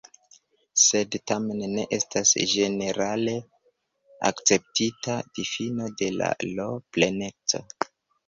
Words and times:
Sed 0.83 1.15
tamen 1.31 1.59
ne 1.73 1.83
estas 1.97 2.29
ĝenerale 2.53 3.35
akceptita 4.31 5.19
difino 5.41 5.91
de 6.01 6.11
L-pleneco. 6.17 7.63